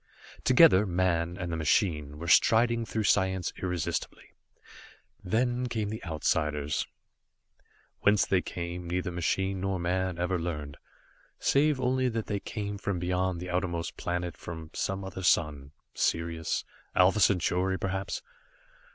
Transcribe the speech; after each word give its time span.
Together, 0.43 0.87
man 0.87 1.37
and 1.37 1.51
the 1.51 1.55
machine 1.55 2.17
were 2.17 2.27
striding 2.27 2.87
through 2.87 3.03
science 3.03 3.53
irresistibly. 3.61 4.33
Then 5.23 5.67
came 5.67 5.89
the 5.89 6.03
Outsiders. 6.03 6.87
Whence 7.99 8.25
they 8.25 8.41
came, 8.41 8.87
neither 8.89 9.11
machine 9.11 9.61
nor 9.61 9.77
man 9.77 10.17
ever 10.17 10.39
learned, 10.39 10.77
save 11.37 11.79
only 11.79 12.09
that 12.09 12.25
they 12.25 12.39
came 12.39 12.79
from 12.79 12.97
beyond 12.97 13.39
the 13.39 13.51
outermost 13.51 13.95
planet, 13.95 14.35
from 14.35 14.71
some 14.73 15.03
other 15.03 15.21
sun. 15.21 15.71
Sirius 15.93 16.65
Alpha 16.95 17.19
Centauri 17.19 17.77
perhaps! 17.77 18.23